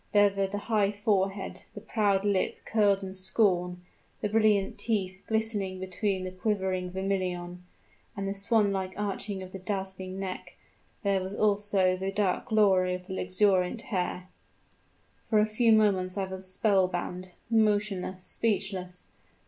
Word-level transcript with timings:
There 0.13 0.33
were 0.35 0.47
the 0.47 0.57
high 0.57 0.91
forehead 0.91 1.65
the 1.75 1.79
proud 1.79 2.25
lip, 2.25 2.65
curled 2.65 3.03
in 3.03 3.13
scorn, 3.13 3.83
the 4.21 4.29
brilliant 4.29 4.79
teeth, 4.79 5.21
glistening 5.27 5.79
between 5.79 6.23
the 6.23 6.31
quivering 6.31 6.89
vermilion, 6.89 7.63
and 8.17 8.27
the 8.27 8.33
swan 8.33 8.71
like 8.71 8.95
arching 8.99 9.43
of 9.43 9.51
the 9.51 9.59
dazzling 9.59 10.19
neck; 10.19 10.55
there 11.03 11.21
also 11.21 11.91
was 11.91 11.99
the 11.99 12.11
dark 12.11 12.47
glory 12.47 12.95
of 12.95 13.05
the 13.05 13.13
luxuriant 13.13 13.83
hair! 13.93 14.27
"For 15.29 15.37
a 15.37 15.45
few 15.45 15.71
moments 15.71 16.17
I 16.17 16.25
was 16.25 16.51
spell 16.51 16.87
bound 16.87 17.35
motionless 17.51 18.23
speechless. 18.23 19.07